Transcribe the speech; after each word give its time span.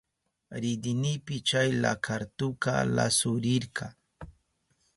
Ridinipi 0.61 1.35
chay 1.47 1.69
lakartuka 1.83 2.71
lasurirka. 2.95 3.85